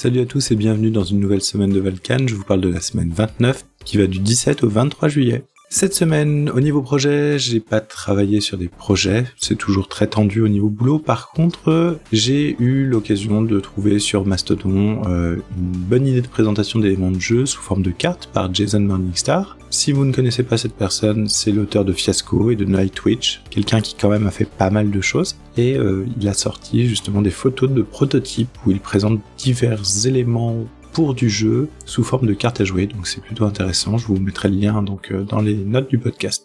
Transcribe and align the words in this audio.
Salut 0.00 0.20
à 0.20 0.26
tous 0.26 0.52
et 0.52 0.54
bienvenue 0.54 0.92
dans 0.92 1.02
une 1.02 1.18
nouvelle 1.18 1.42
semaine 1.42 1.72
de 1.72 1.80
Valkan. 1.80 2.28
Je 2.28 2.36
vous 2.36 2.44
parle 2.44 2.60
de 2.60 2.68
la 2.68 2.80
semaine 2.80 3.10
29 3.12 3.64
qui 3.84 3.96
va 3.96 4.06
du 4.06 4.20
17 4.20 4.62
au 4.62 4.68
23 4.68 5.08
juillet. 5.08 5.42
Cette 5.70 5.92
semaine, 5.92 6.48
au 6.50 6.60
niveau 6.60 6.82
projet, 6.82 7.36
j'ai 7.36 7.58
pas 7.58 7.80
travaillé 7.80 8.40
sur 8.40 8.56
des 8.58 8.68
projets, 8.68 9.24
c'est 9.38 9.58
toujours 9.58 9.88
très 9.88 10.06
tendu 10.06 10.40
au 10.40 10.46
niveau 10.46 10.68
boulot. 10.68 11.00
Par 11.00 11.32
contre, 11.32 11.98
j'ai 12.12 12.54
eu 12.60 12.84
l'occasion 12.86 13.42
de 13.42 13.58
trouver 13.58 13.98
sur 13.98 14.24
Mastodon 14.24 15.02
euh, 15.08 15.34
une 15.56 15.72
bonne 15.72 16.06
idée 16.06 16.22
de 16.22 16.28
présentation 16.28 16.78
d'éléments 16.78 17.10
de 17.10 17.20
jeu 17.20 17.44
sous 17.44 17.60
forme 17.60 17.82
de 17.82 17.90
cartes 17.90 18.30
par 18.32 18.54
Jason 18.54 18.78
Morningstar. 18.78 19.57
Si 19.70 19.92
vous 19.92 20.06
ne 20.06 20.12
connaissez 20.12 20.42
pas 20.42 20.56
cette 20.56 20.74
personne, 20.74 21.28
c'est 21.28 21.52
l'auteur 21.52 21.84
de 21.84 21.92
Fiasco 21.92 22.50
et 22.50 22.56
de 22.56 22.64
Nightwitch, 22.64 23.42
quelqu'un 23.50 23.80
qui 23.80 23.94
quand 23.94 24.08
même 24.08 24.26
a 24.26 24.30
fait 24.30 24.48
pas 24.48 24.70
mal 24.70 24.90
de 24.90 25.00
choses. 25.02 25.36
Et 25.58 25.76
euh, 25.76 26.06
il 26.18 26.26
a 26.26 26.32
sorti 26.32 26.86
justement 26.86 27.20
des 27.20 27.30
photos 27.30 27.70
de 27.70 27.82
prototypes 27.82 28.56
où 28.64 28.70
il 28.70 28.80
présente 28.80 29.20
divers 29.36 29.82
éléments 30.06 30.64
pour 30.92 31.14
du 31.14 31.28
jeu 31.28 31.68
sous 31.84 32.02
forme 32.02 32.26
de 32.26 32.32
carte 32.32 32.62
à 32.62 32.64
jouer, 32.64 32.86
donc 32.86 33.06
c'est 33.06 33.20
plutôt 33.20 33.44
intéressant. 33.44 33.98
Je 33.98 34.06
vous 34.06 34.18
mettrai 34.18 34.48
le 34.48 34.56
lien 34.56 34.82
donc 34.82 35.12
euh, 35.12 35.24
dans 35.24 35.40
les 35.40 35.54
notes 35.54 35.90
du 35.90 35.98
podcast. 35.98 36.44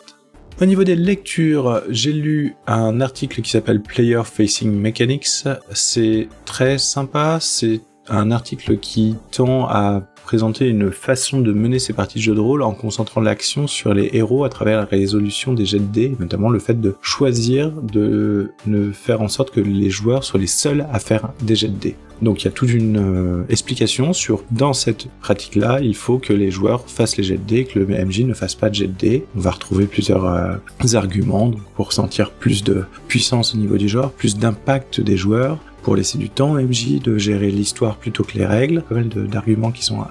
Au 0.61 0.65
niveau 0.65 0.83
des 0.83 0.95
lectures, 0.95 1.81
j'ai 1.89 2.13
lu 2.13 2.55
un 2.67 3.01
article 3.01 3.41
qui 3.41 3.49
s'appelle 3.49 3.81
Player 3.81 4.21
Facing 4.23 4.71
Mechanics. 4.71 5.45
C'est 5.73 6.27
très 6.45 6.77
sympa, 6.77 7.39
c'est 7.41 7.81
un 8.07 8.31
article 8.31 8.77
qui 8.77 9.15
tend 9.31 9.65
à 9.67 10.03
présenter 10.23 10.67
une 10.67 10.91
façon 10.91 11.41
de 11.41 11.51
mener 11.53 11.79
ses 11.79 11.93
parties 11.93 12.19
de 12.19 12.23
jeu 12.23 12.35
de 12.35 12.39
rôle 12.39 12.61
en 12.61 12.73
concentrant 12.73 13.21
l'action 13.21 13.67
sur 13.67 13.93
les 13.93 14.09
héros 14.13 14.43
à 14.43 14.49
travers 14.49 14.79
la 14.79 14.85
résolution 14.85 15.53
des 15.53 15.65
jets 15.65 15.79
de 15.79 15.85
dés, 15.85 16.15
notamment 16.19 16.49
le 16.49 16.59
fait 16.59 16.79
de 16.79 16.95
choisir 17.01 17.71
de 17.71 18.51
ne 18.65 18.91
faire 18.91 19.21
en 19.21 19.27
sorte 19.27 19.51
que 19.51 19.59
les 19.59 19.89
joueurs 19.89 20.23
soient 20.23 20.39
les 20.39 20.47
seuls 20.47 20.87
à 20.91 20.99
faire 20.99 21.31
des 21.41 21.55
jets 21.55 21.69
de 21.69 21.77
dés. 21.77 21.95
Donc 22.21 22.41
il 22.41 22.45
y 22.45 22.47
a 22.47 22.51
toute 22.51 22.71
une 22.71 22.97
euh, 22.97 23.43
explication 23.49 24.13
sur 24.13 24.43
dans 24.51 24.73
cette 24.73 25.07
pratique-là, 25.19 25.79
il 25.81 25.95
faut 25.95 26.19
que 26.19 26.31
les 26.31 26.51
joueurs 26.51 26.87
fassent 26.87 27.17
les 27.17 27.23
jets 27.23 27.37
de 27.37 27.43
dés, 27.45 27.65
que 27.65 27.79
le 27.79 27.85
MJ 27.85 28.21
ne 28.21 28.33
fasse 28.33 28.55
pas 28.55 28.69
de 28.69 28.75
jets 28.75 28.87
de 28.87 28.93
dés. 28.93 29.25
On 29.35 29.41
va 29.41 29.51
retrouver 29.51 29.85
plusieurs 29.87 30.25
euh, 30.25 30.55
arguments 30.93 31.51
pour 31.75 31.91
sentir 31.91 32.31
plus 32.31 32.63
de 32.63 32.85
puissance 33.07 33.53
au 33.55 33.57
niveau 33.57 33.77
du 33.77 33.89
genre, 33.89 34.11
plus 34.11 34.37
d'impact 34.37 35.01
des 35.01 35.17
joueurs, 35.17 35.59
pour 35.83 35.95
laisser 35.95 36.17
du 36.17 36.29
temps 36.29 36.53
au 36.53 36.59
MJ 36.59 37.01
de 37.01 37.17
gérer 37.17 37.51
l'histoire 37.51 37.97
plutôt 37.97 38.23
que 38.23 38.37
les 38.37 38.45
règles. 38.45 38.81
Pas 38.81 38.95
mal 38.95 39.09
d'arguments 39.09 39.71
qui 39.71 39.83
sont 39.83 40.03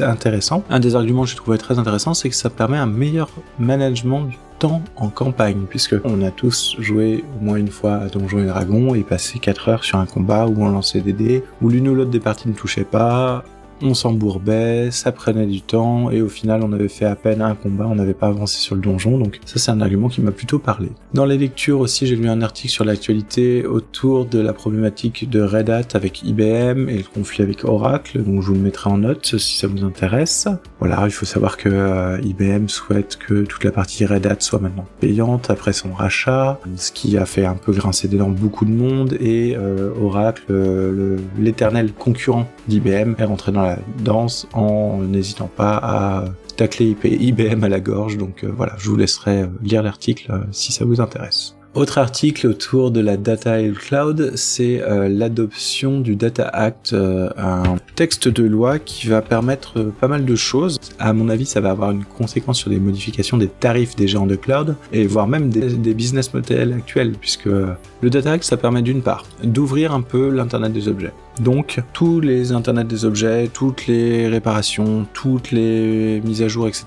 intéressants. 0.00 0.64
Un 0.70 0.80
des 0.80 0.94
arguments 0.94 1.24
que 1.24 1.30
j'ai 1.30 1.36
trouvé 1.36 1.58
très 1.58 1.78
intéressant, 1.78 2.14
c'est 2.14 2.30
que 2.30 2.36
ça 2.36 2.48
permet 2.48 2.78
un 2.78 2.86
meilleur 2.86 3.28
management 3.58 4.22
du 4.24 4.38
temps 4.58 4.80
en 4.96 5.10
campagne, 5.10 5.64
puisque 5.68 5.96
on 6.04 6.22
a 6.22 6.30
tous 6.30 6.76
joué 6.78 7.24
au 7.38 7.44
moins 7.44 7.56
une 7.56 7.68
fois 7.68 7.96
à 7.96 8.06
Donjons 8.06 8.38
et 8.38 8.46
Dragons 8.46 8.94
et 8.94 9.02
passé 9.02 9.38
4 9.38 9.68
heures 9.68 9.84
sur 9.84 9.98
un 9.98 10.06
combat 10.06 10.46
où 10.46 10.62
on 10.62 10.70
lançait 10.70 11.02
des 11.02 11.12
dés, 11.12 11.44
où 11.60 11.68
l'une 11.68 11.88
ou 11.88 11.94
l'autre 11.94 12.10
des 12.10 12.20
parties 12.20 12.48
ne 12.48 12.54
touchait 12.54 12.84
pas, 12.84 13.44
on 13.82 13.94
s'embourbait, 13.94 14.90
ça 14.90 15.12
prenait 15.12 15.46
du 15.46 15.60
temps, 15.60 16.10
et 16.10 16.22
au 16.22 16.28
final 16.28 16.62
on 16.62 16.72
avait 16.72 16.88
fait 16.88 17.04
à 17.04 17.16
peine 17.16 17.42
un 17.42 17.54
combat, 17.54 17.86
on 17.86 17.94
n'avait 17.94 18.14
pas 18.14 18.28
avancé 18.28 18.58
sur 18.58 18.74
le 18.74 18.80
donjon, 18.80 19.18
donc 19.18 19.40
ça 19.44 19.58
c'est 19.58 19.70
un 19.70 19.80
argument 19.80 20.08
qui 20.08 20.20
m'a 20.20 20.32
plutôt 20.32 20.58
parlé. 20.58 20.88
Dans 21.14 21.24
les 21.24 21.38
lectures 21.38 21.80
aussi, 21.80 22.06
j'ai 22.06 22.16
lu 22.16 22.28
un 22.28 22.42
article 22.42 22.72
sur 22.72 22.84
l'actualité 22.84 23.66
autour 23.66 24.26
de 24.26 24.40
la 24.40 24.52
problématique 24.52 25.28
de 25.28 25.40
Red 25.40 25.70
Hat 25.70 25.88
avec 25.94 26.22
IBM 26.22 26.88
et 26.88 26.98
le 26.98 27.04
conflit 27.14 27.42
avec 27.42 27.64
Oracle, 27.64 28.22
donc 28.22 28.42
je 28.42 28.48
vous 28.48 28.54
le 28.54 28.60
mettrai 28.60 28.90
en 28.90 28.98
note 28.98 29.36
si 29.38 29.58
ça 29.58 29.66
vous 29.66 29.84
intéresse. 29.84 30.48
Voilà, 30.78 31.02
il 31.04 31.12
faut 31.12 31.26
savoir 31.26 31.56
que 31.56 31.68
euh, 31.68 32.18
IBM 32.22 32.68
souhaite 32.68 33.16
que 33.16 33.44
toute 33.44 33.64
la 33.64 33.72
partie 33.72 34.04
Red 34.06 34.26
Hat 34.26 34.36
soit 34.40 34.60
maintenant 34.60 34.86
payante 35.00 35.50
après 35.50 35.72
son 35.72 35.92
rachat, 35.92 36.58
ce 36.76 36.92
qui 36.92 37.16
a 37.16 37.26
fait 37.26 37.44
un 37.44 37.54
peu 37.54 37.72
grincer 37.72 38.08
des 38.08 38.16
dents 38.16 38.28
beaucoup 38.28 38.64
de 38.64 38.70
monde, 38.70 39.16
et 39.20 39.56
euh, 39.56 39.90
Oracle, 40.00 40.44
euh, 40.50 41.16
l'éternel 41.38 41.92
concurrent 41.92 42.48
d'IBM, 42.68 43.14
est 43.18 43.24
rentré 43.24 43.52
dans 43.52 43.65
danse 43.98 44.48
en 44.52 44.98
n'hésitant 44.98 45.50
pas 45.54 45.76
à 45.76 46.24
tacler 46.56 46.96
IBM 47.04 47.64
à 47.64 47.68
la 47.68 47.80
gorge. 47.80 48.16
Donc 48.16 48.44
euh, 48.44 48.52
voilà, 48.54 48.74
je 48.78 48.88
vous 48.88 48.96
laisserai 48.96 49.42
euh, 49.42 49.46
lire 49.62 49.82
l'article 49.82 50.32
euh, 50.32 50.44
si 50.50 50.72
ça 50.72 50.84
vous 50.84 51.00
intéresse. 51.00 51.55
Autre 51.76 51.98
article 51.98 52.46
autour 52.46 52.90
de 52.90 53.00
la 53.00 53.18
data 53.18 53.60
et 53.60 53.68
le 53.68 53.74
cloud, 53.74 54.32
c'est 54.34 54.82
l'adoption 55.10 56.00
du 56.00 56.16
Data 56.16 56.48
Act, 56.48 56.94
un 56.94 57.76
texte 57.94 58.28
de 58.28 58.44
loi 58.44 58.78
qui 58.78 59.08
va 59.08 59.20
permettre 59.20 59.82
pas 59.82 60.08
mal 60.08 60.24
de 60.24 60.36
choses. 60.36 60.78
À 60.98 61.12
mon 61.12 61.28
avis, 61.28 61.44
ça 61.44 61.60
va 61.60 61.70
avoir 61.70 61.90
une 61.90 62.06
conséquence 62.06 62.58
sur 62.58 62.70
les 62.70 62.78
modifications 62.78 63.36
des 63.36 63.48
tarifs 63.48 63.94
des 63.94 64.08
géants 64.08 64.24
de 64.24 64.36
cloud 64.36 64.74
et 64.90 65.06
voire 65.06 65.28
même 65.28 65.50
des, 65.50 65.74
des 65.74 65.92
business 65.92 66.32
models 66.32 66.72
actuels, 66.72 67.12
puisque 67.12 67.44
le 67.44 68.10
Data 68.10 68.32
Act, 68.32 68.44
ça 68.44 68.56
permet 68.56 68.80
d'une 68.80 69.02
part 69.02 69.26
d'ouvrir 69.44 69.92
un 69.92 70.00
peu 70.00 70.30
l'Internet 70.30 70.72
des 70.72 70.88
objets 70.88 71.12
donc 71.40 71.80
tous 71.92 72.20
les 72.20 72.52
internets 72.52 72.84
des 72.84 73.04
objets, 73.04 73.48
toutes 73.52 73.86
les 73.86 74.26
réparations, 74.28 75.06
toutes 75.12 75.50
les 75.50 76.20
mises 76.24 76.42
à 76.42 76.48
jour, 76.48 76.66
etc. 76.66 76.86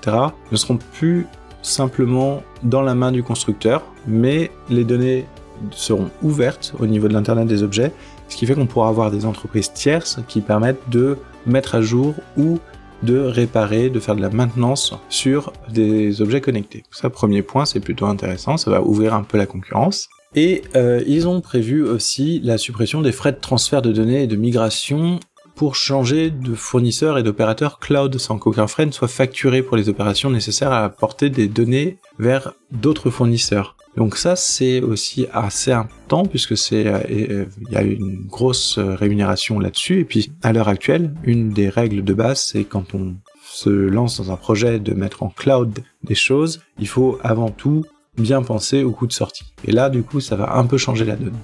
ne 0.50 0.56
seront 0.56 0.78
plus 0.92 1.26
simplement 1.62 2.42
dans 2.62 2.82
la 2.82 2.94
main 2.94 3.12
du 3.12 3.22
constructeur, 3.22 3.82
mais 4.06 4.50
les 4.68 4.84
données 4.84 5.26
seront 5.70 6.10
ouvertes 6.22 6.74
au 6.78 6.86
niveau 6.86 7.08
de 7.08 7.12
l'internet 7.12 7.46
des 7.46 7.62
objets, 7.62 7.92
ce 8.28 8.36
qui 8.36 8.46
fait 8.46 8.54
qu'on 8.54 8.66
pourra 8.66 8.88
avoir 8.88 9.10
des 9.10 9.26
entreprises 9.26 9.72
tierces 9.72 10.20
qui 10.28 10.40
permettent 10.40 10.88
de 10.88 11.18
mettre 11.46 11.74
à 11.74 11.82
jour 11.82 12.14
ou 12.36 12.58
de 13.02 13.18
réparer, 13.18 13.90
de 13.90 13.98
faire 13.98 14.14
de 14.14 14.20
la 14.20 14.30
maintenance 14.30 14.94
sur 15.08 15.52
des 15.70 16.20
objets 16.20 16.40
connectés. 16.40 16.84
Ça, 16.90 17.08
premier 17.08 17.42
point, 17.42 17.64
c'est 17.64 17.80
plutôt 17.80 18.06
intéressant, 18.06 18.56
ça 18.56 18.70
va 18.70 18.82
ouvrir 18.82 19.14
un 19.14 19.22
peu 19.22 19.38
la 19.38 19.46
concurrence. 19.46 20.08
Et 20.36 20.62
euh, 20.76 21.02
ils 21.06 21.26
ont 21.26 21.40
prévu 21.40 21.82
aussi 21.82 22.40
la 22.44 22.56
suppression 22.56 23.02
des 23.02 23.10
frais 23.10 23.32
de 23.32 23.38
transfert 23.38 23.82
de 23.82 23.90
données 23.90 24.22
et 24.22 24.26
de 24.28 24.36
migration 24.36 25.18
pour 25.60 25.76
changer 25.76 26.30
de 26.30 26.54
fournisseur 26.54 27.18
et 27.18 27.22
d'opérateur 27.22 27.80
cloud 27.80 28.16
sans 28.16 28.38
qu'aucun 28.38 28.66
frais 28.66 28.86
ne 28.86 28.92
soit 28.92 29.08
facturé 29.08 29.62
pour 29.62 29.76
les 29.76 29.90
opérations 29.90 30.30
nécessaires 30.30 30.72
à 30.72 30.86
apporter 30.86 31.28
des 31.28 31.48
données 31.48 31.98
vers 32.18 32.54
d'autres 32.70 33.10
fournisseurs. 33.10 33.76
Donc 33.94 34.16
ça 34.16 34.36
c'est 34.36 34.80
aussi 34.80 35.26
assez 35.34 35.70
important 35.70 36.24
puisque 36.24 36.56
c'est 36.56 36.86
euh, 36.86 37.00
euh, 37.10 37.44
il 37.60 37.72
y 37.74 37.76
a 37.76 37.82
une 37.82 38.26
grosse 38.26 38.78
rémunération 38.78 39.58
là-dessus 39.58 40.00
et 40.00 40.04
puis 40.06 40.32
à 40.42 40.54
l'heure 40.54 40.68
actuelle 40.68 41.12
une 41.24 41.50
des 41.50 41.68
règles 41.68 42.04
de 42.04 42.14
base 42.14 42.40
c'est 42.40 42.64
quand 42.64 42.94
on 42.94 43.16
se 43.44 43.68
lance 43.68 44.16
dans 44.16 44.32
un 44.32 44.36
projet 44.36 44.80
de 44.80 44.94
mettre 44.94 45.22
en 45.22 45.28
cloud 45.28 45.80
des 46.04 46.14
choses, 46.14 46.62
il 46.78 46.88
faut 46.88 47.18
avant 47.22 47.50
tout 47.50 47.84
bien 48.16 48.40
penser 48.40 48.82
au 48.82 48.92
coup 48.92 49.06
de 49.06 49.12
sortie. 49.12 49.52
Et 49.66 49.72
là, 49.72 49.90
du 49.90 50.02
coup, 50.02 50.20
ça 50.20 50.36
va 50.36 50.56
un 50.56 50.64
peu 50.64 50.78
changer 50.78 51.04
la 51.04 51.16
donne. 51.16 51.36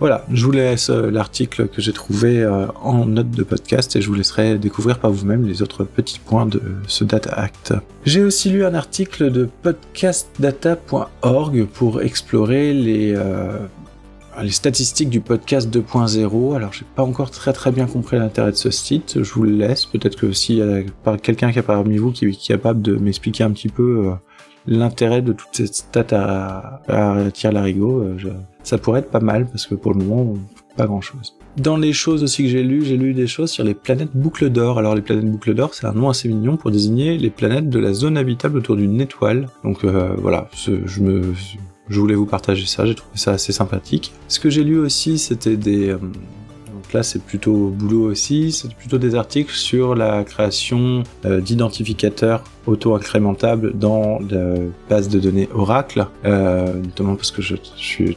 Voilà, 0.00 0.24
je 0.32 0.44
vous 0.44 0.50
laisse 0.50 0.90
euh, 0.90 1.08
l'article 1.10 1.68
que 1.68 1.80
j'ai 1.80 1.92
trouvé 1.92 2.42
euh, 2.42 2.66
en 2.82 3.06
note 3.06 3.30
de 3.30 3.44
podcast 3.44 3.94
et 3.94 4.02
je 4.02 4.08
vous 4.08 4.14
laisserai 4.14 4.58
découvrir 4.58 4.98
par 4.98 5.12
vous-même 5.12 5.46
les 5.46 5.62
autres 5.62 5.84
petits 5.84 6.18
points 6.18 6.46
de 6.46 6.60
ce 6.88 7.04
Data 7.04 7.32
Act. 7.32 7.74
J'ai 8.04 8.24
aussi 8.24 8.50
lu 8.50 8.64
un 8.64 8.74
article 8.74 9.30
de 9.30 9.48
podcastdata.org 9.62 11.66
pour 11.66 12.02
explorer 12.02 12.74
les, 12.74 13.14
euh, 13.14 13.56
les 14.42 14.50
statistiques 14.50 15.10
du 15.10 15.20
podcast 15.20 15.72
2.0. 15.72 16.56
Alors, 16.56 16.72
j'ai 16.72 16.86
pas 16.96 17.04
encore 17.04 17.30
très 17.30 17.52
très 17.52 17.70
bien 17.70 17.86
compris 17.86 18.18
l'intérêt 18.18 18.50
de 18.50 18.56
ce 18.56 18.72
site. 18.72 19.22
Je 19.22 19.32
vous 19.32 19.44
le 19.44 19.52
laisse. 19.52 19.86
Peut-être 19.86 20.16
que 20.16 20.32
s'il 20.32 20.56
y 20.56 20.62
a 20.62 20.82
quelqu'un 21.22 21.52
qui 21.52 21.60
est 21.60 21.62
parmi 21.62 21.98
vous 21.98 22.10
qui 22.10 22.26
est 22.26 22.46
capable 22.46 22.82
de 22.82 22.96
m'expliquer 22.96 23.44
un 23.44 23.52
petit 23.52 23.68
peu 23.68 24.10
l'intérêt 24.66 25.22
de 25.22 25.32
toutes 25.32 25.52
ces 25.52 25.66
stats 25.66 26.06
à, 26.12 26.80
à 26.88 27.30
tirer 27.30 27.52
larigot, 27.52 28.00
euh, 28.00 28.16
ça 28.62 28.78
pourrait 28.78 29.00
être 29.00 29.10
pas 29.10 29.20
mal 29.20 29.46
parce 29.46 29.66
que 29.66 29.74
pour 29.74 29.92
le 29.92 30.04
moment, 30.04 30.34
pas 30.76 30.86
grand 30.86 31.00
chose. 31.00 31.36
Dans 31.56 31.76
les 31.76 31.92
choses 31.92 32.24
aussi 32.24 32.42
que 32.42 32.48
j'ai 32.48 32.64
lues, 32.64 32.84
j'ai 32.84 32.96
lu 32.96 33.14
des 33.14 33.28
choses 33.28 33.50
sur 33.50 33.62
les 33.62 33.74
planètes 33.74 34.10
boucle 34.14 34.50
d'or. 34.50 34.78
Alors 34.78 34.94
les 34.94 35.02
planètes 35.02 35.30
boucle 35.30 35.54
d'or, 35.54 35.74
c'est 35.74 35.86
un 35.86 35.92
nom 35.92 36.08
assez 36.08 36.28
mignon 36.28 36.56
pour 36.56 36.70
désigner 36.70 37.16
les 37.16 37.30
planètes 37.30 37.68
de 37.68 37.78
la 37.78 37.92
zone 37.92 38.16
habitable 38.16 38.58
autour 38.58 38.76
d'une 38.76 39.00
étoile. 39.00 39.48
Donc 39.62 39.84
euh, 39.84 40.14
voilà, 40.18 40.48
je 40.56 41.00
me, 41.00 41.32
je 41.88 42.00
voulais 42.00 42.16
vous 42.16 42.26
partager 42.26 42.66
ça, 42.66 42.86
j'ai 42.86 42.94
trouvé 42.94 43.16
ça 43.16 43.32
assez 43.32 43.52
sympathique. 43.52 44.12
Ce 44.28 44.40
que 44.40 44.50
j'ai 44.50 44.64
lu 44.64 44.78
aussi, 44.78 45.18
c'était 45.18 45.56
des, 45.56 45.90
euh, 45.90 45.98
là 46.94 47.02
c'est 47.02 47.22
plutôt 47.22 47.68
boulot 47.68 48.10
aussi, 48.10 48.52
c'est 48.52 48.72
plutôt 48.74 48.98
des 48.98 49.14
articles 49.14 49.52
sur 49.52 49.94
la 49.94 50.24
création 50.24 51.02
euh, 51.26 51.40
d'identificateurs 51.40 52.42
auto-incrémentables 52.66 53.76
dans 53.76 54.20
la 54.30 54.54
base 54.88 55.10
de 55.10 55.18
données 55.20 55.50
Oracle, 55.52 56.06
euh, 56.24 56.72
notamment 56.72 57.14
parce 57.14 57.30
que 57.30 57.42
je, 57.42 57.56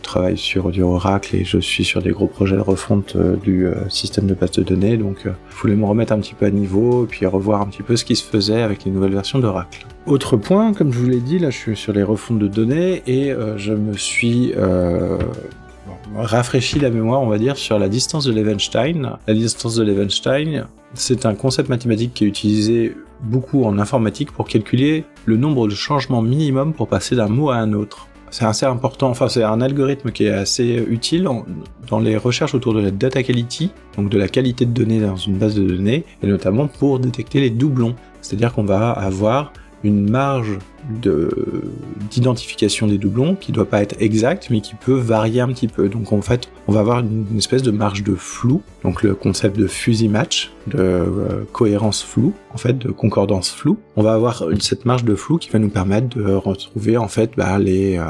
travaille 0.01 0.37
sur 0.37 0.69
du 0.69 0.81
Oracle 0.81 1.35
et 1.35 1.43
je 1.43 1.57
suis 1.57 1.83
sur 1.83 2.01
des 2.01 2.11
gros 2.11 2.27
projets 2.27 2.55
de 2.55 2.61
refonte 2.61 3.17
euh, 3.17 3.35
du 3.35 3.67
système 3.89 4.27
de 4.27 4.33
base 4.33 4.51
de 4.51 4.63
données, 4.63 4.95
donc 4.95 5.17
je 5.25 5.57
voulais 5.57 5.75
me 5.75 5.85
remettre 5.85 6.13
un 6.13 6.19
petit 6.19 6.33
peu 6.33 6.45
à 6.45 6.51
niveau 6.51 7.03
et 7.03 7.07
puis 7.07 7.25
revoir 7.25 7.61
un 7.61 7.65
petit 7.65 7.83
peu 7.83 7.97
ce 7.97 8.05
qui 8.05 8.15
se 8.15 8.23
faisait 8.23 8.61
avec 8.61 8.85
les 8.85 8.91
nouvelles 8.91 9.13
versions 9.13 9.39
d'Oracle. 9.39 9.85
Autre 10.05 10.37
point, 10.37 10.73
comme 10.73 10.93
je 10.93 10.99
vous 10.99 11.09
l'ai 11.09 11.19
dit, 11.19 11.39
là 11.39 11.49
je 11.49 11.57
suis 11.57 11.75
sur 11.75 11.91
les 11.91 12.03
refontes 12.03 12.39
de 12.39 12.47
données 12.47 13.03
et 13.07 13.33
je 13.57 13.73
me 13.73 13.93
suis 13.93 14.53
rafraîchit 16.15 16.79
la 16.79 16.89
mémoire, 16.89 17.21
on 17.21 17.27
va 17.27 17.37
dire, 17.37 17.57
sur 17.57 17.79
la 17.79 17.89
distance 17.89 18.25
de 18.25 18.33
Levenstein. 18.33 19.17
La 19.27 19.33
distance 19.33 19.75
de 19.75 19.83
Levenstein, 19.83 20.65
c'est 20.93 21.25
un 21.25 21.35
concept 21.35 21.69
mathématique 21.69 22.13
qui 22.13 22.25
est 22.25 22.27
utilisé 22.27 22.95
beaucoup 23.23 23.63
en 23.63 23.79
informatique 23.79 24.31
pour 24.31 24.47
calculer 24.47 25.05
le 25.25 25.37
nombre 25.37 25.67
de 25.67 25.73
changements 25.73 26.21
minimum 26.21 26.73
pour 26.73 26.87
passer 26.87 27.15
d'un 27.15 27.27
mot 27.27 27.49
à 27.49 27.57
un 27.57 27.73
autre. 27.73 28.07
c'est 28.29 28.45
assez 28.45 28.65
important, 28.65 29.09
enfin 29.09 29.29
c'est 29.29 29.43
un 29.43 29.61
algorithme 29.61 30.11
qui 30.11 30.25
est 30.25 30.31
assez 30.31 30.85
utile 30.87 31.27
dans 31.89 31.99
les 31.99 32.17
recherches 32.17 32.53
autour 32.53 32.73
de 32.73 32.81
la 32.81 32.91
data 32.91 33.23
quality, 33.23 33.71
donc 33.95 34.09
de 34.09 34.17
la 34.17 34.27
qualité 34.27 34.65
de 34.65 34.71
données 34.71 34.99
dans 34.99 35.15
une 35.15 35.37
base 35.37 35.55
de 35.55 35.65
données, 35.65 36.03
et 36.21 36.27
notamment 36.27 36.67
pour 36.67 36.99
détecter 36.99 37.39
les 37.39 37.49
doublons. 37.49 37.95
C'est-à-dire 38.21 38.53
qu'on 38.53 38.65
va 38.65 38.91
avoir 38.91 39.53
une 39.87 40.09
marge 40.09 40.59
d'identification 42.09 42.87
des 42.87 42.97
doublons 42.97 43.35
qui 43.35 43.51
doit 43.51 43.65
pas 43.65 43.81
être 43.81 43.95
exacte 43.99 44.47
mais 44.49 44.61
qui 44.61 44.75
peut 44.75 44.93
varier 44.93 45.41
un 45.41 45.49
petit 45.49 45.67
peu. 45.67 45.89
Donc 45.89 46.13
en 46.13 46.21
fait, 46.21 46.49
on 46.67 46.71
va 46.71 46.79
avoir 46.79 46.99
une, 46.99 47.37
espèce 47.37 47.61
de 47.61 47.71
marge 47.71 48.03
de 48.03 48.15
flou, 48.15 48.61
donc 48.83 49.03
le 49.03 49.15
concept 49.15 49.57
de 49.57 49.67
fuzzy 49.67 50.07
match, 50.07 50.51
de 50.67 50.77
euh, 50.79 51.43
cohérence 51.51 52.03
floue, 52.03 52.33
en 52.53 52.57
fait, 52.57 52.77
de 52.77 52.91
concordance 52.91 53.51
floue. 53.51 53.77
On 53.95 54.03
va 54.03 54.13
avoir 54.13 54.43
cette 54.59 54.85
marge 54.85 55.03
de 55.03 55.15
flou 55.15 55.37
qui 55.37 55.49
va 55.49 55.59
nous 55.59 55.69
permettre 55.69 56.17
de 56.17 56.33
retrouver 56.33 56.97
en 56.97 57.07
fait 57.07 57.31
bah, 57.35 57.59
les 57.59 57.97
euh, 57.97 58.05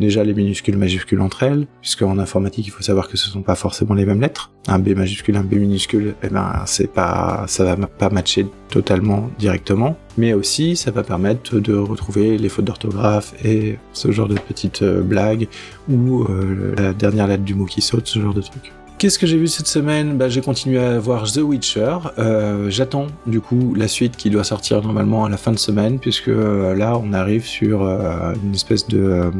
déjà 0.00 0.24
les 0.24 0.34
minuscules 0.34 0.76
majuscules 0.76 1.20
entre 1.20 1.42
elles, 1.44 1.66
puisque 1.80 2.02
en 2.02 2.18
informatique 2.18 2.66
il 2.66 2.70
faut 2.70 2.82
savoir 2.82 3.08
que 3.08 3.16
ce 3.16 3.28
sont 3.28 3.42
pas 3.42 3.54
forcément 3.54 3.94
les 3.94 4.06
mêmes 4.06 4.20
lettres. 4.20 4.50
Un 4.66 4.78
B 4.78 4.90
majuscule, 4.96 5.36
un 5.36 5.44
B 5.44 5.54
minuscule, 5.54 6.14
eh 6.22 6.28
ben 6.28 6.62
c'est 6.66 6.92
pas, 6.92 7.44
ça 7.46 7.64
va 7.64 7.86
pas 7.86 8.10
matcher 8.10 8.46
totalement 8.68 9.30
directement, 9.38 9.96
mais 10.18 10.32
aussi 10.32 10.76
ça 10.76 10.90
va 10.90 11.02
permettre 11.02 11.58
de 11.58 11.74
retrouver 11.74 12.38
les 12.38 12.48
fautes 12.48 12.64
d'orthographe 12.64 13.34
et 13.44 13.78
ce 13.92 14.10
genre 14.10 14.28
de 14.28 14.34
petites 14.34 14.82
euh, 14.82 15.02
blagues 15.02 15.48
ou 15.88 16.24
euh, 16.24 16.74
la 16.76 16.92
dernière 16.92 17.26
lettre 17.26 17.44
du 17.44 17.54
mot 17.54 17.66
qui 17.66 17.80
saute, 17.80 18.06
ce 18.06 18.18
genre 18.20 18.34
de 18.34 18.42
truc. 18.42 18.72
Qu'est-ce 19.00 19.18
que 19.18 19.26
j'ai 19.26 19.38
vu 19.38 19.48
cette 19.48 19.66
semaine? 19.66 20.18
Bah, 20.18 20.28
J'ai 20.28 20.42
continué 20.42 20.78
à 20.78 20.98
voir 20.98 21.22
The 21.22 21.38
Witcher. 21.38 21.96
Euh, 22.18 22.68
J'attends 22.68 23.06
du 23.24 23.40
coup 23.40 23.72
la 23.74 23.88
suite 23.88 24.14
qui 24.14 24.28
doit 24.28 24.44
sortir 24.44 24.82
normalement 24.82 25.24
à 25.24 25.30
la 25.30 25.38
fin 25.38 25.52
de 25.52 25.58
semaine, 25.58 25.98
puisque 25.98 26.28
euh, 26.28 26.74
là 26.74 26.98
on 27.02 27.14
arrive 27.14 27.46
sur 27.46 27.82
euh, 27.82 28.34
une 28.44 28.54
espèce 28.54 28.86
de, 28.88 29.30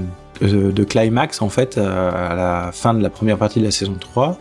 euh, 0.43 0.73
de, 0.73 0.85
climax 0.85 1.43
en 1.43 1.51
fait 1.51 1.77
à 1.77 2.35
la 2.35 2.71
fin 2.73 2.95
de 2.95 3.03
la 3.03 3.11
première 3.11 3.37
partie 3.37 3.61
de 3.61 3.67
la 3.67 3.71
saison 3.71 3.97
3. 4.01 4.39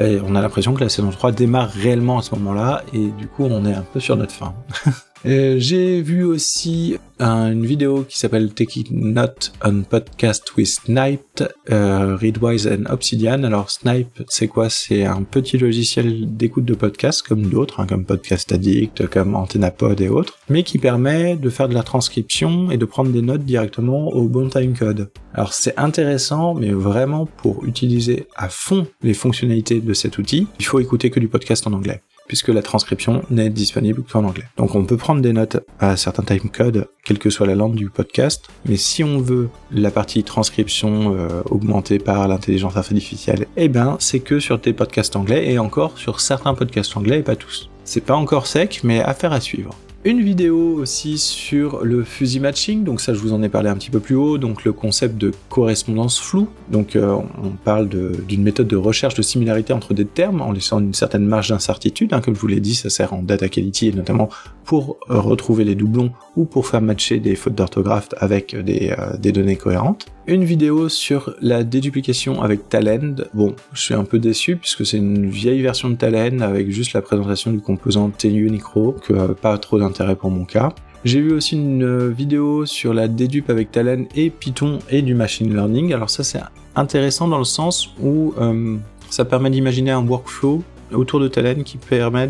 Et 0.00 0.18
on 0.26 0.34
a 0.34 0.42
l'impression 0.42 0.74
que 0.74 0.80
la 0.80 0.88
saison 0.88 1.10
3 1.10 1.30
démarre 1.30 1.70
réellement 1.70 2.18
à 2.18 2.22
ce 2.22 2.34
moment-là, 2.34 2.82
et 2.92 3.10
du 3.16 3.28
coup 3.28 3.44
on 3.44 3.64
est 3.64 3.74
un 3.74 3.84
peu 3.92 4.00
sur 4.00 4.16
notre 4.16 4.32
fin. 4.32 4.54
Euh, 5.26 5.56
j'ai 5.58 6.00
vu 6.00 6.24
aussi 6.24 6.96
une 7.20 7.66
vidéo 7.66 8.04
qui 8.08 8.16
s'appelle 8.16 8.54
Taking 8.54 9.12
Note 9.12 9.52
on 9.64 9.82
Podcast 9.82 10.56
with 10.56 10.68
Snipe, 10.68 11.42
euh, 11.70 12.16
Readwise 12.16 12.68
and 12.68 12.90
Obsidian. 12.90 13.42
Alors 13.42 13.70
Snipe, 13.70 14.22
c'est 14.28 14.46
quoi? 14.46 14.70
C'est 14.70 15.04
un 15.04 15.22
petit 15.22 15.58
logiciel 15.58 16.36
d'écoute 16.36 16.64
de 16.64 16.74
podcast 16.74 17.22
comme 17.26 17.42
d'autres, 17.42 17.80
hein, 17.80 17.86
comme 17.86 18.04
Podcast 18.04 18.52
Addict, 18.52 19.08
comme 19.08 19.34
AntennaPod 19.34 20.00
et 20.00 20.08
autres, 20.08 20.38
mais 20.48 20.62
qui 20.62 20.78
permet 20.78 21.36
de 21.36 21.50
faire 21.50 21.68
de 21.68 21.74
la 21.74 21.82
transcription 21.82 22.70
et 22.70 22.76
de 22.76 22.84
prendre 22.84 23.10
des 23.10 23.22
notes 23.22 23.44
directement 23.44 24.08
au 24.08 24.28
bon 24.28 24.48
timecode. 24.48 25.10
Alors 25.34 25.52
c'est 25.52 25.76
intéressant, 25.78 26.54
mais 26.54 26.70
vraiment 26.70 27.26
pour 27.26 27.64
utiliser 27.64 28.28
à 28.36 28.48
fond 28.48 28.86
les 29.02 29.14
fonctionnalités 29.14 29.80
de 29.80 29.94
cet 29.94 30.18
outil, 30.18 30.46
il 30.60 30.64
faut 30.64 30.78
écouter 30.78 31.10
que 31.10 31.20
du 31.20 31.28
podcast 31.28 31.66
en 31.66 31.72
anglais 31.72 32.02
puisque 32.28 32.48
la 32.48 32.62
transcription 32.62 33.22
n'est 33.30 33.50
disponible 33.50 34.02
qu'en 34.04 34.24
anglais. 34.24 34.44
Donc 34.56 34.74
on 34.74 34.84
peut 34.84 34.96
prendre 34.96 35.20
des 35.20 35.32
notes 35.32 35.58
à 35.80 35.96
certains 35.96 36.22
timecodes, 36.22 36.88
quelle 37.04 37.18
que 37.18 37.30
soit 37.30 37.46
la 37.46 37.54
langue 37.54 37.74
du 37.74 37.90
podcast, 37.90 38.46
mais 38.66 38.76
si 38.76 39.02
on 39.02 39.18
veut 39.18 39.48
la 39.72 39.90
partie 39.90 40.22
transcription 40.22 41.16
euh, 41.16 41.42
augmentée 41.50 41.98
par 41.98 42.28
l'intelligence 42.28 42.76
artificielle, 42.76 43.46
eh 43.56 43.68
ben 43.68 43.96
c'est 43.98 44.20
que 44.20 44.38
sur 44.38 44.58
des 44.58 44.72
podcasts 44.72 45.16
anglais 45.16 45.50
et 45.50 45.58
encore 45.58 45.98
sur 45.98 46.20
certains 46.20 46.54
podcasts 46.54 46.96
anglais 46.96 47.20
et 47.20 47.22
pas 47.22 47.36
tous. 47.36 47.70
C'est 47.84 48.04
pas 48.04 48.14
encore 48.14 48.46
sec, 48.46 48.80
mais 48.84 49.00
affaire 49.00 49.32
à 49.32 49.40
suivre. 49.40 49.74
Une 50.08 50.22
vidéo 50.22 50.78
aussi 50.80 51.18
sur 51.18 51.84
le 51.84 52.02
fuzzy 52.02 52.40
matching, 52.40 52.82
donc 52.82 53.02
ça 53.02 53.12
je 53.12 53.18
vous 53.18 53.34
en 53.34 53.42
ai 53.42 53.50
parlé 53.50 53.68
un 53.68 53.74
petit 53.74 53.90
peu 53.90 54.00
plus 54.00 54.14
haut, 54.14 54.38
donc 54.38 54.64
le 54.64 54.72
concept 54.72 55.18
de 55.18 55.32
correspondance 55.50 56.18
floue. 56.18 56.48
Donc 56.70 56.96
euh, 56.96 57.18
on 57.44 57.50
parle 57.50 57.90
d'une 57.90 58.42
méthode 58.42 58.68
de 58.68 58.76
recherche 58.76 59.14
de 59.16 59.20
similarité 59.20 59.74
entre 59.74 59.92
des 59.92 60.06
termes 60.06 60.40
en 60.40 60.50
laissant 60.50 60.80
une 60.80 60.94
certaine 60.94 61.26
marge 61.26 61.50
d'incertitude. 61.50 62.14
Hein, 62.14 62.22
comme 62.22 62.34
je 62.34 62.40
vous 62.40 62.46
l'ai 62.46 62.60
dit, 62.60 62.74
ça 62.74 62.88
sert 62.88 63.12
en 63.12 63.22
data 63.22 63.50
quality 63.50 63.88
et 63.88 63.92
notamment 63.92 64.30
pour 64.68 64.98
euh, 65.08 65.18
retrouver 65.18 65.64
les 65.64 65.74
doublons 65.74 66.12
ou 66.36 66.44
pour 66.44 66.66
faire 66.66 66.82
matcher 66.82 67.20
des 67.20 67.36
fautes 67.36 67.54
d'orthographe 67.54 68.10
avec 68.18 68.54
des, 68.54 68.94
euh, 68.96 69.16
des, 69.16 69.32
données 69.32 69.56
cohérentes. 69.56 70.04
Une 70.26 70.44
vidéo 70.44 70.90
sur 70.90 71.34
la 71.40 71.64
déduplication 71.64 72.42
avec 72.42 72.68
Talend. 72.68 73.14
Bon, 73.32 73.56
je 73.72 73.80
suis 73.80 73.94
un 73.94 74.04
peu 74.04 74.18
déçu 74.18 74.56
puisque 74.56 74.84
c'est 74.84 74.98
une 74.98 75.30
vieille 75.30 75.62
version 75.62 75.88
de 75.88 75.94
Talend 75.94 76.40
avec 76.42 76.70
juste 76.70 76.92
la 76.92 77.00
présentation 77.00 77.50
du 77.50 77.60
composant 77.60 78.10
TU-Unicro, 78.10 78.92
que 78.92 79.32
pas 79.32 79.56
trop 79.56 79.78
d'intérêt 79.78 80.16
pour 80.16 80.30
mon 80.30 80.44
cas. 80.44 80.74
J'ai 81.02 81.22
vu 81.22 81.32
aussi 81.32 81.54
une 81.56 82.10
vidéo 82.10 82.66
sur 82.66 82.92
la 82.92 83.08
dédupe 83.08 83.48
avec 83.48 83.72
Talend 83.72 84.04
et 84.14 84.28
Python 84.28 84.80
et 84.90 85.00
du 85.00 85.14
machine 85.14 85.50
learning. 85.50 85.94
Alors 85.94 86.10
ça 86.10 86.22
c'est 86.22 86.40
intéressant 86.76 87.26
dans 87.26 87.38
le 87.38 87.44
sens 87.44 87.94
où 88.02 88.34
euh, 88.38 88.76
ça 89.08 89.24
permet 89.24 89.48
d'imaginer 89.48 89.92
un 89.92 90.06
workflow 90.06 90.62
autour 90.92 91.20
de 91.20 91.28
Talend 91.28 91.62
qui 91.62 91.76
permet 91.76 92.28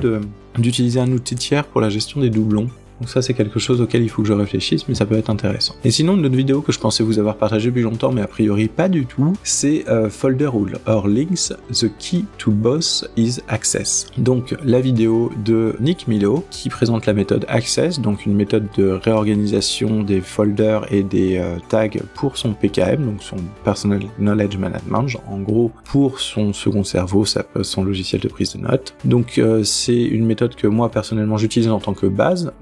d'utiliser 0.59 1.01
un 1.01 1.11
outil 1.13 1.37
tiers 1.37 1.65
pour 1.67 1.81
la 1.81 1.91
gestion 1.91 2.21
des 2.21 2.31
doublons. 2.31 2.69
Donc 3.01 3.09
ça 3.09 3.23
c'est 3.23 3.35
quelque 3.35 3.59
chose 3.59 3.81
auquel 3.81 4.03
il 4.03 4.09
faut 4.09 4.23
que 4.23 4.29
je 4.29 4.33
réfléchisse, 4.33 4.89
mais 4.89 4.95
ça 4.95 5.07
peut 5.07 5.17
être 5.17 5.31
intéressant. 5.31 5.75
Et 5.85 5.91
sinon, 5.91 6.17
une 6.17 6.27
autre 6.27 6.37
vidéo 6.37 6.63
que 6.63 6.73
je 6.73 6.79
pensais 6.79 7.03
vous 7.03 7.19
avoir 7.19 7.37
partagée 7.37 7.69
depuis 7.71 7.83
longtemps, 7.83 8.13
mais 8.13 8.23
a 8.23 8.27
priori 8.27 8.69
pas 8.69 8.89
du 8.89 9.07
tout, 9.07 9.35
c'est 9.43 9.89
euh, 9.89 10.11
Folder 10.11 10.51
or 10.87 11.09
Links, 11.09 11.53
The 11.73 11.91
Key 11.99 12.25
to 12.39 12.51
Boss 12.51 13.09
is 13.17 13.39
Access. 13.49 14.07
Donc 14.19 14.57
la 14.65 14.81
vidéo 14.81 15.31
de 15.45 15.77
Nick 15.81 16.09
Milo 16.09 16.45
qui 16.51 16.69
présente 16.69 17.07
la 17.07 17.13
méthode 17.13 17.45
Access, 17.49 18.01
donc 18.01 18.27
une 18.27 18.35
méthode 18.35 18.67
de 18.77 18.91
réorganisation 18.91 20.03
des 20.03 20.21
folders 20.21 20.93
et 20.93 21.03
des 21.03 21.39
euh, 21.39 21.57
tags 21.69 21.89
pour 22.15 22.37
son 22.37 22.53
PKM, 22.53 23.05
donc 23.05 23.23
son 23.23 23.37
Personal 23.65 24.01
Knowledge 24.19 24.57
Management, 24.57 25.17
en 25.27 25.39
gros 25.39 25.71
pour 25.85 26.21
son 26.21 26.53
second 26.53 26.85
cerveau, 26.85 27.25
son 27.25 27.85
logiciel 27.85 28.21
de 28.21 28.29
prise 28.29 28.55
de 28.55 28.61
notes. 28.61 28.95
Donc 29.05 29.39
euh, 29.39 29.63
c'est 29.65 30.03
une 30.03 30.27
méthode 30.27 30.55
que 30.55 30.67
moi 30.67 30.91
personnellement 30.91 31.37
j'utilise 31.37 31.69
en 31.71 31.81
tant 31.81 31.95
que 31.95 32.07
base 32.07 32.53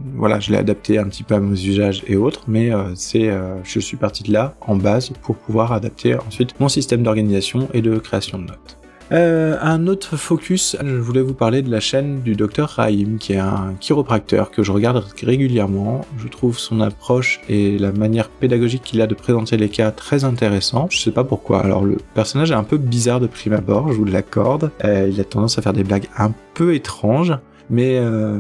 je 0.40 0.50
l'ai 0.50 0.58
adapté 0.58 0.99
un 0.99 1.05
petit 1.05 1.23
peu 1.23 1.34
à 1.34 1.40
mes 1.40 1.64
usages 1.64 2.02
et 2.06 2.17
autres, 2.17 2.43
mais 2.46 2.73
euh, 2.73 2.94
c'est, 2.94 3.28
euh, 3.28 3.56
je 3.64 3.81
suis 3.81 3.96
parti 3.96 4.23
de 4.23 4.32
là 4.32 4.55
en 4.61 4.76
base 4.76 5.11
pour 5.23 5.37
pouvoir 5.37 5.73
adapter 5.73 6.17
ensuite 6.17 6.58
mon 6.61 6.69
système 6.69 7.02
d'organisation 7.02 7.69
et 7.73 7.82
de 7.82 7.99
création 7.99 8.38
de 8.38 8.44
notes. 8.44 8.78
Euh, 9.12 9.56
un 9.62 9.87
autre 9.87 10.17
focus, 10.17 10.76
je 10.82 10.96
voulais 10.96 11.20
vous 11.20 11.32
parler 11.32 11.62
de 11.62 11.70
la 11.70 11.78
chaîne 11.78 12.23
du 12.23 12.34
docteur 12.34 12.69
Rahim, 12.70 13.19
qui 13.19 13.34
est 13.34 13.38
un 13.38 13.75
chiropracteur 13.78 14.50
que 14.50 14.64
je 14.64 14.73
regarde 14.73 15.05
régulièrement. 15.23 16.05
Je 16.19 16.26
trouve 16.26 16.58
son 16.58 16.81
approche 16.81 17.40
et 17.49 17.79
la 17.79 17.93
manière 17.93 18.29
pédagogique 18.29 18.82
qu'il 18.82 19.00
a 19.00 19.06
de 19.06 19.14
présenter 19.14 19.56
les 19.58 19.69
cas 19.69 19.93
très 19.93 20.24
intéressant. 20.24 20.89
Je 20.91 20.98
sais 20.98 21.12
pas 21.12 21.22
pourquoi. 21.22 21.60
Alors 21.60 21.84
le 21.84 21.98
personnage 22.15 22.50
est 22.50 22.55
un 22.55 22.65
peu 22.65 22.79
bizarre 22.79 23.20
de 23.20 23.29
prime 23.29 23.53
abord, 23.53 23.93
je 23.93 23.96
vous 23.96 24.05
l'accorde. 24.05 24.72
il 24.82 25.20
a 25.20 25.24
tendance 25.24 25.56
à 25.56 25.62
faire 25.62 25.72
des 25.72 25.84
blagues 25.84 26.08
un 26.19 26.32
peu 26.55 26.74
étranges 26.74 27.34
mais 27.70 27.99
euh, 27.99 28.39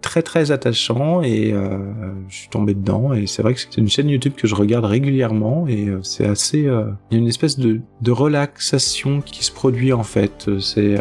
très 0.00 0.22
très 0.22 0.50
attachant 0.50 1.22
et 1.22 1.52
euh, 1.52 1.78
je 2.28 2.34
suis 2.34 2.48
tombé 2.48 2.74
dedans 2.74 3.12
et 3.12 3.26
c'est 3.26 3.42
vrai 3.42 3.54
que 3.54 3.60
c'est 3.60 3.76
une 3.76 3.88
chaîne 3.88 4.08
YouTube 4.08 4.34
que 4.36 4.46
je 4.46 4.54
regarde 4.54 4.84
régulièrement 4.84 5.66
et 5.68 5.88
euh, 5.88 6.00
c'est 6.02 6.26
assez 6.26 6.58
il 6.58 6.64
y 7.12 7.14
a 7.14 7.18
une 7.18 7.28
espèce 7.28 7.58
de, 7.58 7.80
de 8.00 8.10
relaxation 8.10 9.20
qui 9.20 9.44
se 9.44 9.52
produit 9.52 9.92
en 9.92 10.02
fait. 10.02 10.50
C'est 10.60 10.96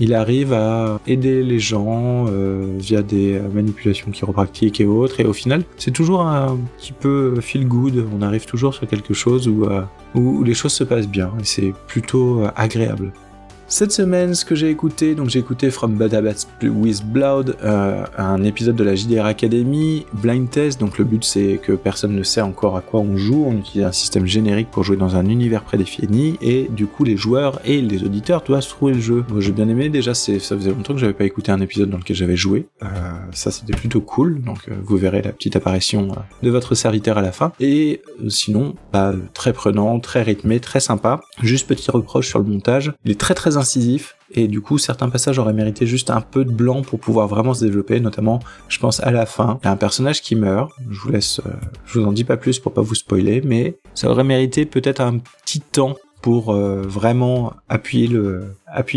il 0.00 0.12
arrive 0.12 0.52
à 0.52 0.98
aider 1.06 1.44
les 1.44 1.60
gens 1.60 2.26
via 2.78 3.02
des 3.02 3.38
manipulations 3.52 4.10
chiropractiques 4.10 4.80
et 4.80 4.86
autres 4.86 5.20
et 5.20 5.24
au 5.24 5.32
final 5.32 5.62
c'est 5.76 5.92
toujours 5.92 6.22
un 6.22 6.58
petit 6.78 6.92
peu 6.92 7.40
feel 7.40 7.68
good. 7.68 8.04
On 8.12 8.22
arrive 8.22 8.46
toujours 8.46 8.74
sur 8.74 8.88
quelque 8.88 9.14
chose 9.14 9.46
où, 9.46 9.66
où 10.14 10.42
les 10.42 10.54
choses 10.54 10.72
se 10.72 10.84
passent 10.84 11.08
bien 11.08 11.32
et 11.40 11.44
c'est 11.44 11.72
plutôt 11.86 12.42
agréable 12.56 13.12
cette 13.66 13.92
semaine, 13.92 14.34
ce 14.34 14.44
que 14.44 14.54
j'ai 14.54 14.68
écouté, 14.68 15.14
donc 15.14 15.30
j'ai 15.30 15.38
écouté 15.38 15.70
From 15.70 15.94
Bad 15.94 16.14
Habits 16.14 16.46
with 16.62 17.04
Blood, 17.04 17.56
euh, 17.64 18.04
un 18.18 18.42
épisode 18.44 18.76
de 18.76 18.84
la 18.84 18.94
JDR 18.94 19.24
Academy, 19.24 20.06
Blind 20.12 20.50
Test, 20.50 20.78
donc 20.78 20.98
le 20.98 21.04
but 21.04 21.24
c'est 21.24 21.58
que 21.62 21.72
personne 21.72 22.14
ne 22.14 22.22
sait 22.22 22.42
encore 22.42 22.76
à 22.76 22.82
quoi 22.82 23.00
on 23.00 23.16
joue, 23.16 23.44
on 23.46 23.56
utilise 23.56 23.86
un 23.86 23.92
système 23.92 24.26
générique 24.26 24.70
pour 24.70 24.84
jouer 24.84 24.96
dans 24.96 25.16
un 25.16 25.26
univers 25.26 25.62
prédéfini, 25.62 26.36
et 26.42 26.68
du 26.70 26.86
coup 26.86 27.04
les 27.04 27.16
joueurs 27.16 27.60
et 27.64 27.80
les 27.80 28.04
auditeurs 28.04 28.42
doivent 28.42 28.66
trouver 28.66 28.94
le 28.94 29.00
jeu. 29.00 29.24
Moi 29.28 29.40
j'ai 29.40 29.52
bien 29.52 29.68
aimé, 29.68 29.88
déjà 29.88 30.14
ça 30.14 30.32
faisait 30.38 30.70
longtemps 30.70 30.94
que 30.94 31.00
j'avais 31.00 31.14
pas 31.14 31.24
écouté 31.24 31.50
un 31.50 31.60
épisode 31.60 31.90
dans 31.90 31.98
lequel 31.98 32.16
j'avais 32.16 32.36
joué, 32.36 32.66
euh, 32.82 32.86
ça 33.32 33.50
c'était 33.50 33.74
plutôt 33.74 34.02
cool, 34.02 34.42
donc 34.42 34.68
euh, 34.68 34.74
vous 34.84 34.96
verrez 34.96 35.22
la 35.22 35.32
petite 35.32 35.56
apparition 35.56 36.08
de 36.42 36.50
votre 36.50 36.74
serviteur 36.74 37.18
à 37.18 37.22
la 37.22 37.32
fin, 37.32 37.52
et 37.60 38.02
sinon, 38.28 38.74
bah, 38.92 39.14
très 39.32 39.52
prenant, 39.52 39.98
très 40.00 40.22
rythmé, 40.22 40.60
très 40.60 40.80
sympa, 40.80 41.20
juste 41.42 41.66
petit 41.66 41.90
reproche 41.90 42.28
sur 42.28 42.38
le 42.38 42.44
montage, 42.44 42.92
il 43.04 43.10
est 43.10 43.20
très 43.20 43.34
très 43.34 43.53
incisif 43.56 44.16
et 44.30 44.48
du 44.48 44.60
coup 44.60 44.78
certains 44.78 45.08
passages 45.08 45.38
auraient 45.38 45.52
mérité 45.52 45.86
juste 45.86 46.10
un 46.10 46.20
peu 46.20 46.44
de 46.44 46.50
blanc 46.50 46.82
pour 46.82 46.98
pouvoir 46.98 47.28
vraiment 47.28 47.54
se 47.54 47.64
développer, 47.64 48.00
notamment 48.00 48.40
je 48.68 48.78
pense 48.78 49.00
à 49.00 49.10
la 49.10 49.26
fin, 49.26 49.58
il 49.62 49.66
y 49.66 49.68
a 49.68 49.72
un 49.72 49.76
personnage 49.76 50.22
qui 50.22 50.36
meurt, 50.36 50.72
je 50.90 51.00
vous 51.00 51.10
laisse, 51.10 51.40
euh, 51.46 51.50
je 51.86 51.98
vous 51.98 52.06
en 52.06 52.12
dis 52.12 52.24
pas 52.24 52.36
plus 52.36 52.58
pour 52.58 52.72
pas 52.72 52.82
vous 52.82 52.94
spoiler, 52.94 53.42
mais 53.44 53.78
ça 53.94 54.10
aurait 54.10 54.24
mérité 54.24 54.66
peut-être 54.66 55.00
un 55.00 55.18
petit 55.18 55.60
temps 55.60 55.96
pour 56.22 56.54
euh, 56.54 56.82
vraiment 56.82 57.52
appuyer 57.68 58.08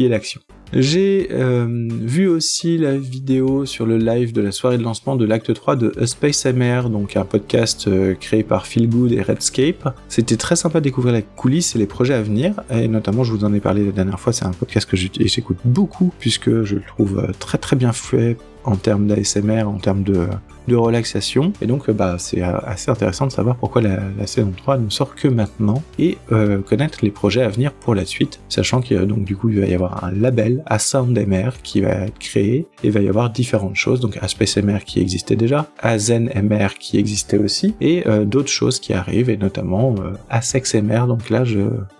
l'action. 0.07 0.41
J'ai 0.73 1.29
euh, 1.31 1.87
vu 1.89 2.27
aussi 2.27 2.77
la 2.77 2.97
vidéo 2.97 3.65
sur 3.65 3.85
le 3.85 3.97
live 3.97 4.33
de 4.33 4.41
la 4.41 4.51
soirée 4.51 4.77
de 4.77 4.83
lancement 4.83 5.15
de 5.15 5.25
l'acte 5.25 5.53
3 5.53 5.77
de 5.77 5.93
A 5.99 6.05
Space 6.05 6.45
MR, 6.45 6.89
donc 6.89 7.15
un 7.15 7.23
podcast 7.23 7.87
euh, 7.87 8.15
créé 8.15 8.43
par 8.43 8.67
Phil 8.67 8.89
Good 8.89 9.13
et 9.13 9.21
Redscape. 9.21 9.95
C'était 10.09 10.35
très 10.35 10.57
sympa 10.57 10.79
de 10.79 10.83
découvrir 10.83 11.13
les 11.13 11.23
coulisses 11.23 11.75
et 11.75 11.79
les 11.79 11.85
projets 11.85 12.15
à 12.15 12.21
venir, 12.21 12.61
et 12.69 12.87
notamment 12.87 13.23
je 13.23 13.31
vous 13.31 13.45
en 13.45 13.53
ai 13.53 13.61
parlé 13.61 13.85
la 13.85 13.93
dernière 13.93 14.19
fois, 14.19 14.33
c'est 14.33 14.45
un 14.45 14.51
podcast 14.51 14.89
que 14.89 14.97
j'écoute 14.97 15.57
beaucoup 15.63 16.13
puisque 16.19 16.63
je 16.63 16.75
le 16.75 16.81
trouve 16.81 17.19
euh, 17.19 17.31
très 17.39 17.57
très 17.57 17.75
bien 17.77 17.93
fait 17.93 18.37
en 18.65 18.75
termes 18.75 19.07
d'ASMR, 19.07 19.63
en 19.63 19.77
termes 19.77 20.03
de, 20.03 20.27
de 20.67 20.75
relaxation. 20.75 21.53
Et 21.61 21.65
donc, 21.65 21.89
euh, 21.89 21.93
bah, 21.93 22.15
c'est 22.19 22.41
euh, 22.41 22.57
assez 22.65 22.91
intéressant 22.91 23.27
de 23.27 23.31
savoir 23.31 23.55
pourquoi 23.55 23.81
la, 23.81 23.97
saison 24.25 24.51
3 24.55 24.77
ne 24.77 24.89
sort 24.89 25.15
que 25.15 25.27
maintenant 25.27 25.81
et 25.97 26.17
euh, 26.31 26.61
connaître 26.61 26.99
les 27.01 27.11
projets 27.11 27.41
à 27.41 27.49
venir 27.49 27.71
pour 27.71 27.95
la 27.95 28.05
suite, 28.05 28.39
sachant 28.49 28.81
qu'il 28.81 28.97
donc 29.05 29.23
du 29.23 29.37
coup 29.37 29.49
il 29.49 29.59
va 29.59 29.65
y 29.67 29.73
avoir 29.73 30.03
un 30.03 30.11
label 30.11 30.63
à 30.65 30.79
SoundMR 30.79 31.61
qui 31.63 31.81
va 31.81 31.91
être 31.91 32.19
créé 32.19 32.67
et 32.83 32.87
il 32.87 32.91
va 32.91 32.99
y 32.99 33.07
avoir 33.07 33.29
différentes 33.29 33.75
choses, 33.75 33.99
donc 33.99 34.19
Space 34.27 34.57
MR 34.57 34.83
qui 34.85 34.99
existait 34.99 35.35
déjà, 35.35 35.67
Zen 35.97 36.29
MR 36.35 36.73
qui 36.79 36.97
existait 36.97 37.37
aussi 37.37 37.75
et 37.79 38.03
d'autres 38.25 38.49
choses 38.49 38.79
qui 38.79 38.93
arrivent 38.93 39.29
et 39.29 39.37
notamment 39.37 39.95
Asex 40.29 40.75
MR. 40.75 41.07
Donc 41.07 41.29
là, 41.29 41.43
je 41.43 41.59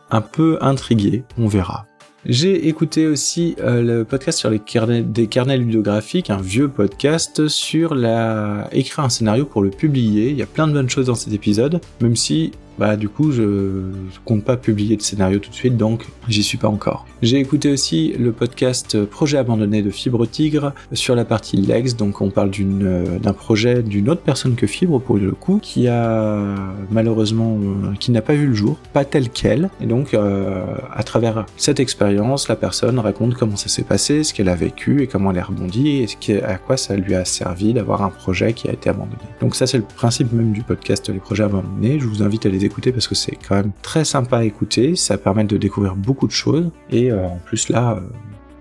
un 0.10 0.22
peu 0.22 0.58
intrigué, 0.62 1.24
on 1.38 1.48
verra. 1.48 1.86
J'ai 2.26 2.68
écouté 2.68 3.08
aussi 3.08 3.56
euh, 3.60 3.82
le 3.82 4.04
podcast 4.04 4.40
sur 4.40 4.50
les 4.50 4.60
carnets, 4.60 5.04
des 5.04 5.28
carnets 5.28 5.58
ludographiques, 5.58 6.30
un 6.30 6.42
vieux 6.42 6.68
podcast 6.68 7.48
sur 7.48 7.96
la 7.96 8.68
écrire 8.72 9.06
un 9.06 9.10
scénario 9.10 9.46
pour 9.46 9.62
le 9.62 9.70
publier. 9.70 10.32
Il 10.32 10.38
y 10.38 10.42
a 10.42 10.48
plein 10.48 10.68
de 10.68 10.74
bonnes 10.74 10.90
choses 10.90 11.06
dans 11.06 11.16
cet 11.16 11.32
épisode, 11.32 11.80
même 12.02 12.16
si 12.16 12.52
bah 12.78 12.96
du 12.96 13.10
coup 13.10 13.32
je, 13.32 13.92
compte 14.26 14.44
pas 14.44 14.58
publier 14.58 14.96
de 14.96 15.02
scénario 15.02 15.40
tout 15.40 15.50
de 15.50 15.56
suite 15.56 15.78
donc 15.78 16.06
j'y 16.28 16.44
suis 16.44 16.58
pas 16.58 16.68
encore. 16.68 17.06
J'ai 17.22 17.40
écouté 17.40 17.72
aussi 17.72 18.14
le 18.20 18.32
podcast 18.32 19.04
Projet 19.06 19.38
abandonné 19.38 19.82
de 19.82 19.90
Fibre 19.90 20.26
Tigre 20.28 20.74
sur 20.94 21.16
la 21.16 21.26
partie 21.26 21.58
Legs, 21.58 21.96
donc 21.96 22.22
on 22.22 22.30
parle 22.30 22.52
euh, 22.60 23.20
d'un 23.20 23.34
projet 23.34 23.82
d'une 23.82 24.10
autre 24.10 24.22
personne 24.22 24.56
que 24.56 24.68
Fibre 24.68 25.00
pour 25.00 25.18
le 25.18 25.32
coup 25.32 25.60
qui 25.62 25.88
a 25.88 26.56
malheureusement 26.92 27.58
euh, 27.58 27.94
qui 28.00 28.12
n'a 28.12 28.22
pas 28.22 28.34
vu 28.34 28.48
le 28.48 28.54
jour, 28.54 28.78
pas 28.94 29.06
tel 29.06 29.30
quel 29.30 29.70
et 29.82 29.86
donc 29.86 30.14
euh, 30.14 30.64
à 30.94 31.04
travers 31.04 31.46
cette 31.58 31.80
expérience 31.80 32.48
la 32.48 32.56
personne 32.56 33.00
raconte 33.00 33.36
comment 33.36 33.56
ça 33.56 33.70
s'est 33.70 33.84
passé, 33.84 34.24
ce 34.24 34.34
qu'elle 34.34 34.50
a 34.50 34.56
vécu 34.56 35.02
et 35.02 35.08
comment 35.08 35.32
elle 35.32 35.40
a 35.40 35.44
rebondi 35.44 36.06
et 36.28 36.44
à 36.44 36.58
quoi 36.58 36.78
ça 36.78 36.96
lui 36.96 37.16
a 37.16 37.26
servi 37.26 37.74
d'avoir 37.74 38.04
un 38.04 38.10
projet 38.10 38.54
qui 38.54 38.68
a 38.68 38.74
été 38.74 38.90
abandonné. 38.90 39.18
Donc 39.42 39.56
ça 39.56 39.66
c'est 39.68 39.78
le 39.78 39.84
principe 39.84 40.32
même 40.34 40.52
du 40.52 40.62
podcast 40.62 41.10
Les 41.10 41.20
projets 41.20 41.44
abandonnés, 41.44 42.00
je 42.00 42.08
vous 42.08 42.24
invite 42.24 42.46
à 42.46 42.50
les 42.50 42.66
écouter 42.68 42.92
parce 42.92 43.08
que 43.08 43.16
c'est 43.16 43.36
quand 43.36 43.56
même 43.56 43.72
très 43.82 44.06
sympa 44.06 44.38
à 44.38 44.44
écouter, 44.44 44.96
ça 44.96 45.18
permet 45.18 45.44
de 45.44 45.58
découvrir 45.58 45.96
beaucoup 45.96 46.28
de 46.28 46.32
choses. 46.32 46.70
Et 46.90 47.12
euh, 47.12 47.26
en 47.26 47.40
plus 47.46 47.70
là 47.70 47.98
euh, 47.98 48.02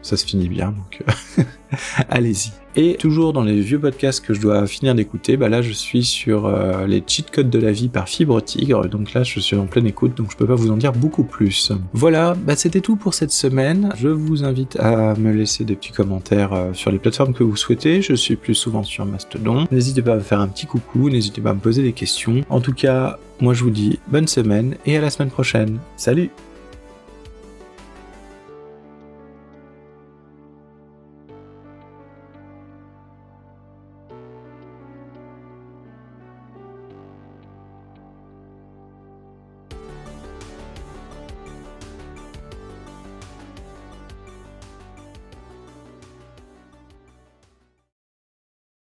ça 0.07 0.17
se 0.17 0.25
finit 0.25 0.49
bien 0.49 0.73
donc 0.73 1.03
euh, 1.39 1.43
allez-y. 2.09 2.53
Et 2.79 2.97
toujours 2.97 3.33
dans 3.33 3.43
les 3.43 3.61
vieux 3.61 3.79
podcasts 3.79 4.25
que 4.25 4.35
je 4.35 4.41
dois 4.41 4.67
finir 4.67 4.95
d'écouter, 4.95 5.39
bah 5.39 5.49
là 5.49 5.63
je 5.63 5.73
suis 5.73 6.05
sur 6.05 6.55
les 6.87 7.03
cheat 7.07 7.31
codes 7.31 7.49
de 7.49 7.59
la 7.59 7.73
vie 7.73 7.89
par 7.89 8.07
Fibre 8.07 8.43
Tigre, 8.43 8.87
donc 8.87 9.15
là 9.15 9.23
je 9.23 9.41
suis 9.41 9.57
en 9.57 9.65
pleine 9.65 9.87
écoute, 9.87 10.15
donc 10.15 10.31
je 10.31 10.37
peux 10.37 10.47
pas 10.47 10.55
vous 10.55 10.71
en 10.71 10.77
dire 10.77 10.93
beaucoup 10.93 11.25
plus. 11.25 11.73
Voilà, 11.95 12.35
bah 12.35 12.55
c'était 12.55 12.83
tout 12.83 12.97
pour 12.97 13.15
cette 13.15 13.33
semaine. 13.33 13.95
Je 13.97 14.09
vous 14.09 14.45
invite 14.45 14.77
à 14.79 15.15
me 15.15 15.33
laisser 15.33 15.65
des 15.65 15.75
petits 15.75 15.93
commentaires 15.93 16.69
sur 16.75 16.91
les 16.91 16.99
plateformes 16.99 17.33
que 17.33 17.45
vous 17.45 17.57
souhaitez. 17.57 18.03
Je 18.03 18.13
suis 18.13 18.37
plus 18.37 18.55
souvent 18.55 18.83
sur 18.83 19.07
Mastodon. 19.07 19.67
N'hésitez 19.71 20.03
pas 20.03 20.13
à 20.13 20.17
me 20.17 20.21
faire 20.21 20.41
un 20.41 20.49
petit 20.49 20.67
coucou, 20.67 21.09
n'hésitez 21.09 21.41
pas 21.41 21.51
à 21.51 21.55
me 21.55 21.61
poser 21.61 21.83
des 21.83 21.95
questions. 21.95 22.45
En 22.51 22.61
tout 22.61 22.75
cas, 22.75 23.19
moi 23.41 23.55
je 23.55 23.65
vous 23.65 23.71
dis 23.71 23.99
bonne 24.09 24.29
semaine 24.29 24.77
et 24.85 24.99
à 24.99 25.01
la 25.01 25.09
semaine 25.09 25.31
prochaine. 25.31 25.79
Salut 25.97 26.31